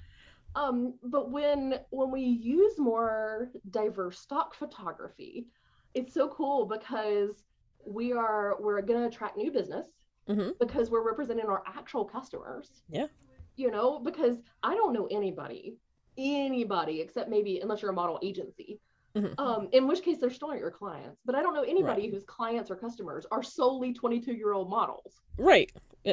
[0.57, 5.47] Um, but when when we use more diverse stock photography,
[5.95, 7.45] it's so cool because
[7.87, 9.87] we are we're going to attract new business
[10.29, 10.59] Mhm.
[10.59, 12.83] because we're representing our actual customers.
[12.88, 13.07] Yeah.
[13.55, 15.77] You know, because I don't know anybody,
[16.19, 18.81] anybody except maybe unless you're a model agency.
[19.15, 19.35] Mhm.
[19.39, 21.23] Um, in which case they're still not your clients.
[21.25, 25.21] But I don't know anybody whose clients or customers are solely 22 year old models.
[25.39, 25.73] Right.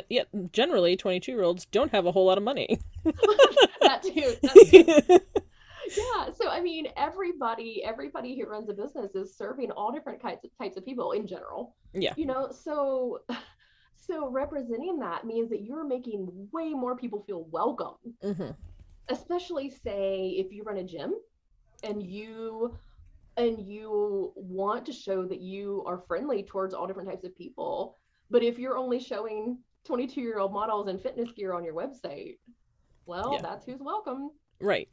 [0.09, 2.79] Yet generally 22-year-olds don't have a whole lot of money.
[3.03, 4.33] that too.
[4.41, 5.19] That too.
[5.97, 10.45] yeah so i mean everybody everybody who runs a business is serving all different types
[10.45, 12.13] of types of people in general Yeah.
[12.15, 13.19] you know so
[13.97, 18.55] so representing that means that you're making way more people feel welcome Mhm.
[19.09, 21.13] Especially say if you run a gym
[21.83, 22.75] and you
[23.37, 27.97] and you want to show that you are friendly towards all different types of people
[28.29, 32.37] but if you're only showing 22 year old models and fitness gear on your website
[33.05, 33.41] well Yeah.
[33.41, 34.87] that's who's welcome Right.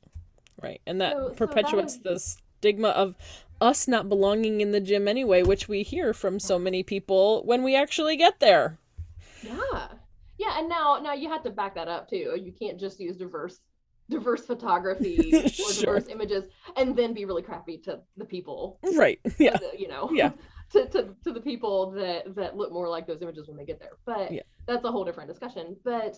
[0.61, 0.81] Right.
[0.87, 3.15] And that So- so that perpetuates the stigma of
[3.61, 7.63] us not belonging in the gym anyway, which we hear from so many people when
[7.63, 8.79] we actually get there.
[9.43, 9.89] Yeah.
[10.39, 12.37] Yeah, and now now you have to back that up too.
[12.43, 13.61] You can't just use diverse
[14.11, 15.73] diverse photography or Sure.
[15.95, 16.45] diverse images
[16.77, 18.79] and then be really crappy to the people.
[18.95, 19.19] Right.
[19.39, 19.57] Yeah.
[19.57, 20.11] the- you know.
[20.13, 20.33] Yeah.
[20.73, 23.81] To, to, to the people that that look more like those images when they get
[23.81, 23.97] there.
[24.07, 24.43] But Yeah.
[24.69, 25.77] that's a whole different discussion.
[25.85, 26.17] But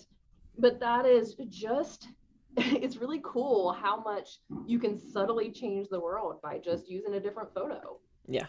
[0.59, 2.09] but that is just
[2.59, 7.21] it's really cool how much you can subtly change the world by just using a
[7.21, 7.99] different photo.
[8.29, 8.45] Yeah.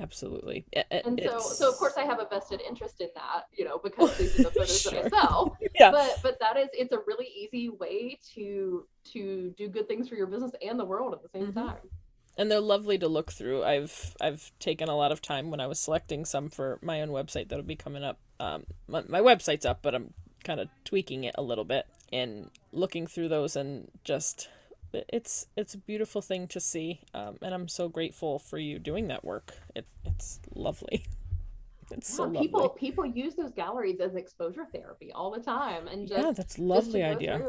[0.00, 0.64] Absolutely.
[0.74, 3.44] I- I- And so it's- so of course I have a vested interest in that,
[3.52, 4.92] you know, because these are the photos Sure.
[4.92, 5.56] that I sell.
[5.78, 5.90] Yeah.
[5.90, 10.14] but but that is it's a really easy way to to do good things for
[10.14, 11.54] your business and the world at the same Mhm.
[11.54, 11.90] time
[12.36, 13.62] and they're lovely to look through.
[13.64, 17.10] I've I've taken a lot of time when I was selecting some for my own
[17.10, 18.18] website that'll be coming up.
[18.38, 22.50] Um, my, my website's up, but I'm kind of tweaking it a little bit and
[22.72, 24.48] looking through those and just
[24.92, 27.00] it's it's a beautiful thing to see.
[27.14, 29.52] Um, and I'm so grateful for you doing that work.
[29.74, 31.04] It it's lovely.
[31.92, 32.38] It's so lovely.
[32.38, 36.56] people people use those galleries as exposure therapy all the time and just yeah, that's
[36.56, 37.42] lovely idea.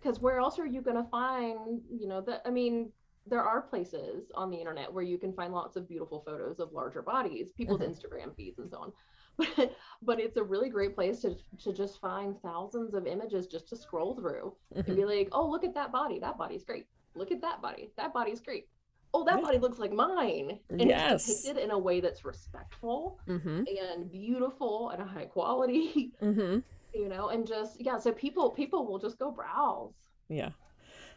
[0.00, 2.92] because where else are you going to find you know that i mean
[3.26, 6.72] there are places on the internet where you can find lots of beautiful photos of
[6.72, 7.88] larger bodies, people's Mhm.
[7.88, 8.92] Instagram feeds and so on.
[9.36, 9.48] But
[10.02, 13.76] but it's a really great place to to just find thousands of images just to
[13.76, 14.96] scroll through and Mhm.
[14.96, 16.18] be like, oh, look at that body.
[16.18, 16.86] That body's great.
[17.14, 17.92] Look at that body.
[17.96, 18.68] That body's great.
[19.12, 19.42] Oh, that Yeah.
[19.44, 20.58] body looks like mine.
[20.70, 21.28] And Yes.
[21.28, 23.64] it's depicted in a way that's respectful Mhm.
[23.94, 26.62] and beautiful and a high quality, Mhm.
[26.92, 29.94] you know, and just yeah, so people people will just go browse.
[30.28, 30.52] Yeah.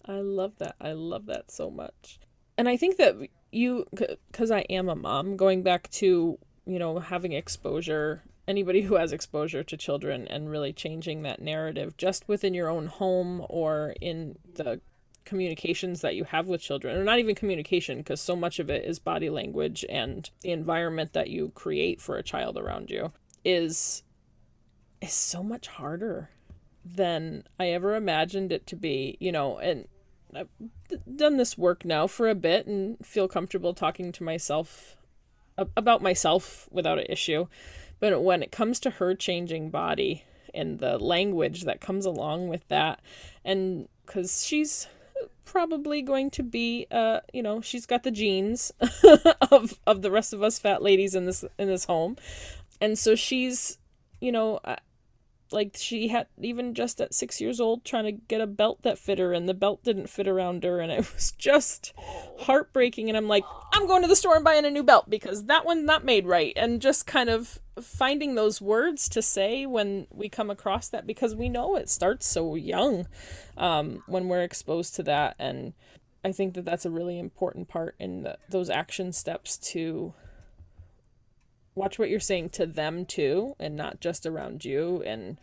[0.05, 0.75] I love that.
[0.79, 2.19] I love that so much.
[2.57, 3.15] And I think that
[3.51, 3.85] you,
[4.31, 9.11] because I am a mom, going back to, you know, having exposure, anybody who has
[9.11, 14.37] exposure to children and really changing that narrative just within your own home or in
[14.55, 14.81] the
[15.23, 18.85] communications that you have with children, or not even communication, because so much of it
[18.85, 23.11] is body language and the environment that you create for a child around you
[23.43, 24.03] is
[25.01, 26.29] is so much harder
[26.83, 29.87] than I ever imagined it to be, you know, and
[30.35, 30.49] I've
[31.15, 34.96] done this work now for a bit and feel comfortable talking to myself
[35.57, 37.47] about myself without an issue.
[37.99, 42.67] But when it comes to her changing body and the language that comes along with
[42.67, 43.01] that,
[43.43, 44.87] and because she's
[45.45, 48.71] probably going to be, uh, you know, she's got the genes
[49.51, 52.17] of of the rest of us fat ladies in this in this home,
[52.79, 53.79] and so she's,
[54.19, 54.59] you know,
[55.51, 58.97] like she had even just at six years old trying to get a belt that
[58.97, 61.93] fit her and the belt didn't fit around her and it was just
[62.39, 65.45] heartbreaking and i'm like i'm going to the store and buying a new belt because
[65.45, 66.53] that one's not made right.
[66.55, 71.35] And just kind of finding those words to say when we come across that because
[71.35, 73.07] we know it starts so young
[73.57, 75.35] um, when we're exposed to that.
[75.39, 75.73] And
[76.25, 80.13] i think that that's a really important part in the, those action steps to
[81.77, 85.39] watch what you're saying to them too and not just around you and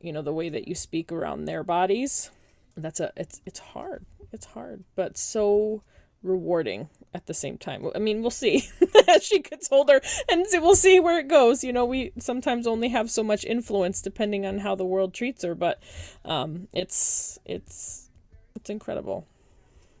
[0.00, 2.30] you know the way that you speak around their bodies.
[2.76, 4.04] That's a it's it's hard.
[4.32, 5.82] It's hard but so
[6.22, 7.86] rewarding at the same time.
[7.94, 8.68] I mean we'll see.
[9.08, 11.62] As she gets older and we'll see where it goes.
[11.62, 15.44] You know we sometimes only have so much influence depending on how the world treats
[15.44, 15.82] her but
[16.24, 18.10] um it's it's
[18.56, 19.26] it's incredible.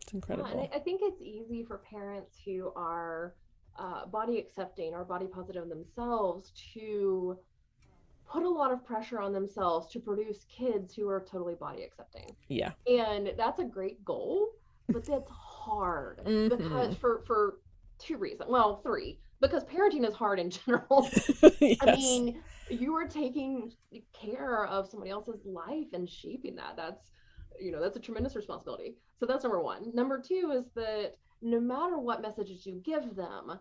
[0.02, 0.70] It's Yeah, incredible.
[0.72, 3.34] I, I think it's easy for parents who are
[3.76, 7.38] uh, body accepting or body positive themselves to
[8.26, 12.34] put a lot of pressure on themselves to produce kids who are totally body accepting.
[12.48, 14.48] yeah And that's a great goal,
[14.88, 16.96] but that's hard because Mhm.
[16.98, 17.58] for for
[17.98, 18.50] two reasons.
[18.50, 19.18] Well, three.
[19.40, 21.08] Because parenting is hard in general.
[21.60, 23.72] yes I mean, you are taking
[24.14, 26.76] care of somebody else's life and shaping that.
[26.76, 27.10] That's,
[27.60, 28.96] you know, that's a tremendous responsibility.
[29.20, 29.90] So that's number one.
[29.94, 33.60] Number two is that no matter what messages you give them,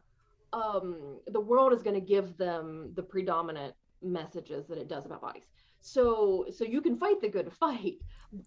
[0.53, 5.21] um, the world is going to give them the predominant messages that it does about
[5.21, 5.47] bodies.
[5.81, 7.95] So, so you can fight the good fight,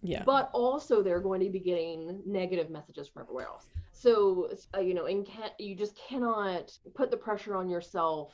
[0.01, 3.69] yeah but also they're going to be getting negative messages from everywhere else.
[3.93, 8.33] So, uh, you know, and can you just cannot put the pressure on yourself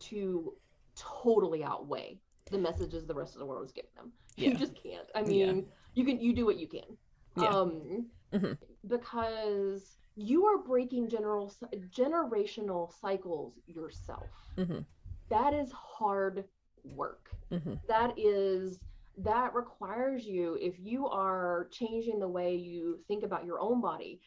[0.00, 0.54] to
[0.96, 4.12] totally outweigh the messages the rest of the world is giving them.
[4.36, 4.50] Yeah.
[4.50, 5.08] You just can't.
[5.14, 5.52] I Yeah.
[5.52, 6.96] mean, you can you do what you can.
[7.36, 7.48] Yeah.
[7.50, 8.58] Um Mhm.
[8.86, 11.52] because you are breaking general
[11.90, 14.30] generational cycles yourself.
[14.56, 14.84] Mhm.
[15.30, 16.44] That is hard
[16.84, 18.80] work hmm that is
[19.16, 24.20] that requires you if you are changing the way you think about your own body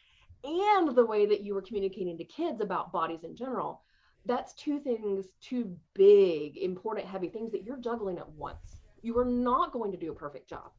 [0.44, 3.82] and the way that you are communicating to kids about bodies in general
[4.24, 9.24] that's two things two big important heavy things that you're juggling at once you are
[9.24, 10.70] not going to do a perfect job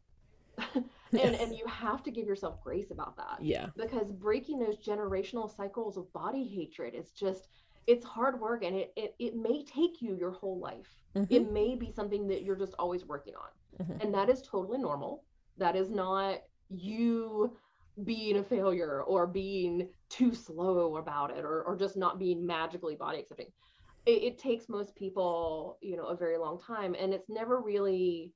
[1.14, 3.68] and and you have to give yourself grace about that yeah.
[3.78, 7.48] because breaking those generational cycles of body hatred is just
[7.88, 10.96] it's hard work and it it, it may take you your whole life.
[11.16, 11.28] Mhm.
[11.32, 13.86] it may be something that you're just always working on.
[13.86, 14.04] Mhm.
[14.04, 15.24] and that is totally normal.
[15.58, 17.58] That is not you
[18.04, 22.96] being a failure or being too slow about it or, or just not being magically
[22.96, 23.52] body accepting.
[24.06, 28.32] It, it takes most people you know a very long time and it's never really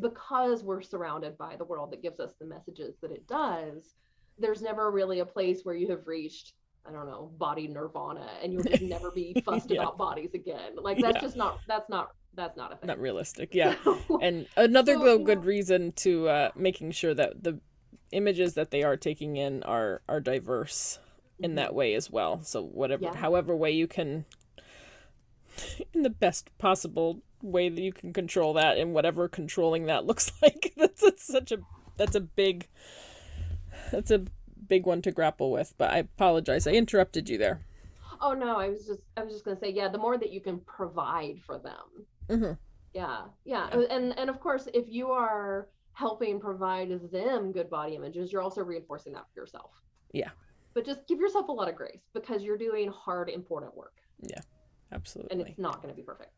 [0.00, 3.94] because we're surrounded by the world that gives us the messages that it does
[4.38, 8.52] there's never really a place where you have reached I don't know, body nirvana, and
[8.52, 9.82] you'll just never be fussed Yeah.
[9.82, 10.72] about bodies again.
[10.74, 11.20] Like that's Yeah.
[11.20, 12.88] just not that's not that's not a thing.
[12.88, 17.44] not realistic yeah So- and another So, good know- reason to uh, making sure that
[17.44, 17.60] the
[18.10, 20.98] images that they are taking in are are diverse
[21.38, 21.56] in Mhm.
[21.56, 23.14] that way as well so whatever Yeah.
[23.14, 24.24] however way you can
[25.92, 30.32] in the best possible way that you can control that and whatever controlling that looks
[30.40, 31.58] like that's, that's such a
[31.96, 32.68] that's a big
[33.90, 34.24] that's a
[34.68, 37.62] big one to grapple with but i apologize i interrupted you there
[38.22, 40.40] Oh no, I was just I was just gonna say, yeah, the more that you
[40.40, 42.06] can provide for them.
[42.28, 42.58] Mhm.
[42.94, 43.68] Yeah, yeah.
[43.72, 43.86] Yeah.
[43.90, 48.62] And and of course if you are helping provide them good body images, you're also
[48.62, 49.72] reinforcing that for yourself.
[50.12, 50.30] Yeah.
[50.72, 53.96] But just give yourself a lot of grace because you're doing hard, important work.
[54.20, 54.40] Yeah,
[54.92, 55.38] absolutely.
[55.38, 56.30] And it's not going to be perfect.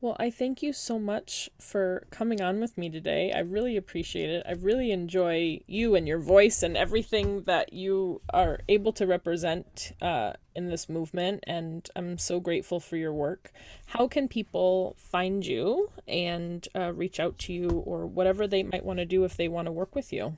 [0.00, 3.32] Well, I thank you so much for coming on with me today.
[3.34, 4.44] I really appreciate it.
[4.46, 9.92] I really enjoy you and your voice and everything that you are able to represent
[10.02, 13.52] uh, in this movement, and I'm so grateful for your work.
[13.86, 18.84] How can people find you and uh, reach out to you, or whatever they might
[18.84, 20.36] want to do if they want to work with you,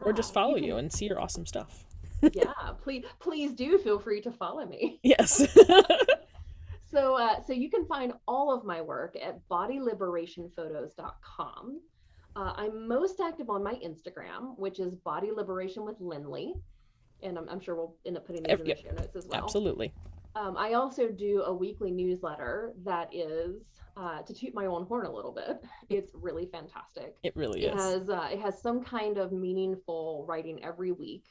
[0.00, 1.84] or just Yeah, follow can- you and see your awesome stuff?
[2.32, 2.52] yeah,
[2.82, 5.00] please, please do feel free to follow me.
[5.02, 5.44] Yes.
[6.94, 11.80] So, uh, so you can find all of my work at bodyliberationphotos.com.
[12.36, 16.54] Uh, I'm most active on my Instagram, which is Body Liberation with Lindley,
[17.20, 19.42] and I'm, I'm sure we'll end up putting these in the show notes as well.
[19.42, 19.92] Absolutely.
[20.36, 23.64] Um, I also do a weekly newsletter that is
[23.96, 25.64] uh, to toot my own horn a little bit.
[25.90, 27.16] It's really fantastic.
[27.24, 27.82] It really It is.
[27.82, 31.24] has uh, it has some kind of meaningful writing every week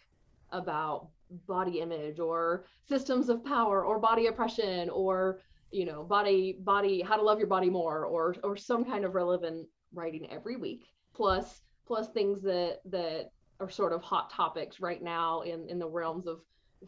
[0.52, 1.08] about
[1.48, 5.40] body image or systems of power or body oppression or
[5.74, 9.16] you know body body how to love your body more or or some kind of
[9.16, 10.86] relevant writing every week.
[11.14, 15.88] Plus plus things that that are sort of hot topics right now in in the
[15.88, 16.42] realms of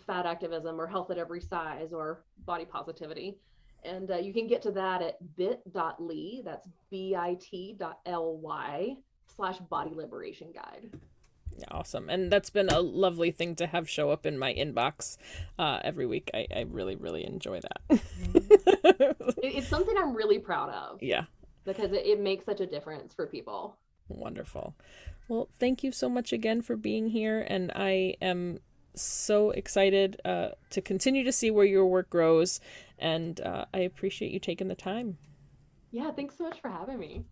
[0.05, 3.37] fat activism or health at every size or body positivity.
[3.83, 7.75] And uh, you can get to that at bit.ly that's bit.ly
[9.27, 10.89] slash body liberation guide
[11.71, 12.09] awesome.
[12.09, 15.17] And that's been a lovely thing to have show up in my inbox
[15.57, 16.29] uh, every week.
[16.33, 17.99] I, I really, really enjoy that.
[19.43, 21.25] It's something i'm really proud of yeah,
[21.65, 23.77] because it, it makes such a difference for people
[24.07, 24.75] wonderful.
[25.27, 27.45] Well, thank you so much again for being here.
[27.47, 28.59] And I am
[28.93, 32.59] so excited uh, to continue to see where your work grows.
[32.99, 35.17] And uh, I appreciate you taking the time.
[35.91, 37.23] yeah thanks so much for having me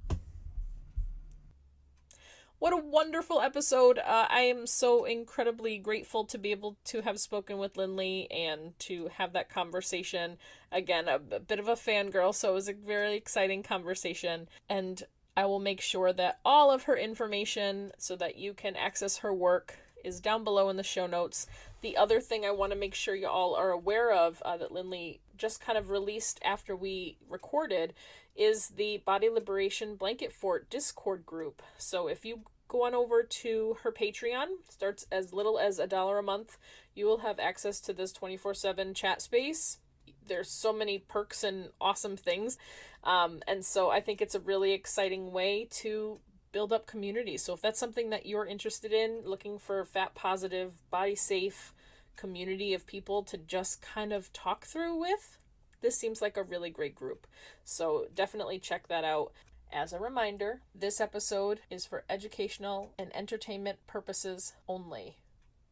[2.63, 3.99] What a wonderful episode.
[3.99, 8.79] Uh, I am so incredibly grateful to be able to have spoken with Lindley and
[8.79, 10.37] to have that conversation.
[10.71, 14.47] Again, a, a bit of a fangirl, so it was a very exciting conversation.
[14.69, 15.03] And
[15.35, 19.33] I will make sure that all of her information so that you can access her
[19.33, 21.47] work is down below in the show notes.
[21.81, 24.71] The other thing I want to make sure you all are aware of uh, that
[24.71, 27.93] Lindley just kind of released after we recorded
[28.37, 31.61] is the Body Liberation Blanket Fort Discord group.
[31.77, 32.43] So if you
[32.73, 36.57] go on over to her Patreon, starts as little as a dollar a month,
[36.95, 39.77] you will have access to this 24/7 chat space.
[40.25, 42.57] There's so many perks and awesome things.
[43.03, 46.19] Um, and so I think it's a really exciting way to
[46.51, 47.37] build up community.
[47.37, 51.73] So if that's something that you're interested in, looking for fat positive, body safe
[52.15, 55.37] community of people to just kind of talk through with,
[55.81, 57.27] this seems like a really great group.
[57.63, 59.31] So definitely check that out.
[59.75, 65.17] As a reminder, this episode is for educational and entertainment purposes only.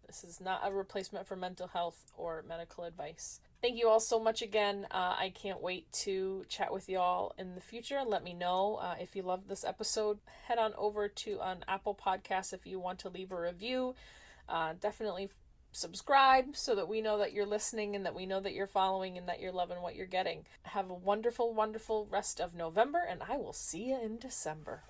[0.07, 3.41] This is not a replacement for mental health or medical advice.
[3.61, 4.87] Thank you all so much again.
[4.89, 8.95] Uh, I can't wait to chat with y'all in the future let me know uh,
[8.99, 10.17] if you loved this episode.
[10.47, 13.93] Head on over to an Apple Podcast if you want to leave a review.
[14.49, 15.29] Uh, definitely
[15.71, 19.17] subscribe so that we know that you're listening and that we know that you're following
[19.17, 20.45] and that you're loving what you're getting.
[20.63, 24.83] Have a wonderful, wonderful rest of November, and I will see you in December.